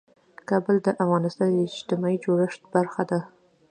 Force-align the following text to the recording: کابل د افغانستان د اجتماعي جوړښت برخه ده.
کابل 0.49 0.75
د 0.85 0.87
افغانستان 1.03 1.49
د 1.55 1.59
اجتماعي 1.69 2.17
جوړښت 2.25 2.61
برخه 2.75 3.03
ده. 3.11 3.19